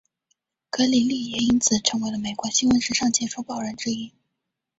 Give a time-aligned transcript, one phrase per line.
[0.71, 4.11] 格里利也因此成为了美国新闻史上杰出报人之一。